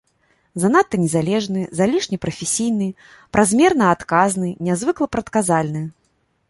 Занадта 0.61 0.95
незалежны, 1.01 1.61
залішне 1.79 2.17
прафесійны, 2.25 2.87
празмерна 3.37 3.85
адказны, 3.99 4.49
нязвыкла 4.71 5.05
прадказальны. 5.17 5.81